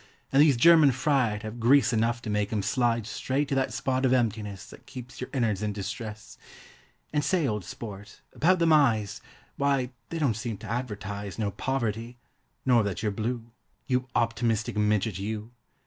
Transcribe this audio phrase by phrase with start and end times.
[0.31, 4.03] And these "German fried" 'Ave grease enough to make 'em slide Straight to that spot
[4.03, 6.39] of emptiness That keeps your innards in distress!
[7.13, 9.21] And, say, old sport, about them eyes:
[9.59, 12.17] Wye, they don't seem to advertise No poverty,
[12.65, 13.51] nor that you're blue,
[13.85, 15.51] You optimistic midget you!